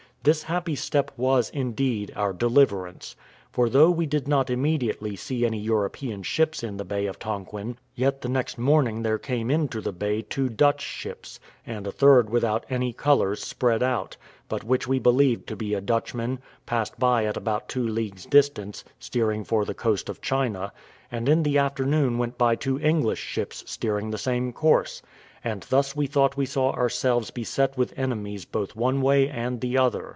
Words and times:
This 0.23 0.43
happy 0.43 0.75
step 0.75 1.09
was, 1.17 1.49
indeed, 1.49 2.13
our 2.15 2.31
deliverance: 2.31 3.15
for 3.51 3.67
though 3.69 3.89
we 3.89 4.05
did 4.05 4.27
not 4.27 4.51
immediately 4.51 5.15
see 5.15 5.43
any 5.47 5.57
European 5.57 6.21
ships 6.21 6.61
in 6.61 6.77
the 6.77 6.85
bay 6.85 7.07
of 7.07 7.17
Tonquin, 7.17 7.75
yet 7.95 8.21
the 8.21 8.29
next 8.29 8.55
morning 8.59 9.01
there 9.01 9.17
came 9.17 9.49
into 9.49 9.81
the 9.81 9.91
bay 9.91 10.21
two 10.21 10.47
Dutch 10.47 10.81
ships; 10.83 11.39
and 11.65 11.87
a 11.87 11.91
third 11.91 12.29
without 12.29 12.67
any 12.69 12.93
colours 12.93 13.43
spread 13.43 13.81
out, 13.81 14.15
but 14.47 14.63
which 14.63 14.87
we 14.87 14.99
believed 14.99 15.47
to 15.47 15.55
be 15.55 15.73
a 15.73 15.81
Dutchman, 15.81 16.37
passed 16.67 16.99
by 16.99 17.25
at 17.25 17.35
about 17.35 17.67
two 17.67 17.87
leagues' 17.87 18.27
distance, 18.27 18.83
steering 18.99 19.43
for 19.43 19.65
the 19.65 19.73
coast 19.73 20.07
of 20.07 20.21
China; 20.21 20.71
and 21.11 21.27
in 21.27 21.41
the 21.41 21.57
afternoon 21.57 22.19
went 22.19 22.37
by 22.37 22.53
two 22.55 22.79
English 22.79 23.19
ships 23.21 23.63
steering 23.65 24.11
the 24.11 24.17
same 24.19 24.53
course; 24.53 25.01
and 25.43 25.63
thus 25.71 25.95
we 25.95 26.05
thought 26.05 26.37
we 26.37 26.45
saw 26.45 26.69
ourselves 26.73 27.31
beset 27.31 27.75
with 27.75 27.91
enemies 27.97 28.45
both 28.45 28.75
one 28.75 29.01
way 29.01 29.27
and 29.27 29.59
the 29.61 29.75
other. 29.75 30.09